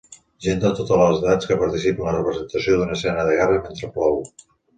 Gent 0.43 0.61
de 0.61 0.69
totes 0.77 1.01
les 1.01 1.19
edats 1.19 1.49
que 1.51 1.57
participa 1.59 2.07
en 2.07 2.09
la 2.11 2.15
representació 2.23 2.79
d'una 2.81 2.97
escena 2.97 3.27
de 3.29 3.37
guerra 3.43 3.61
mentre 3.69 3.93
plou. 4.01 4.21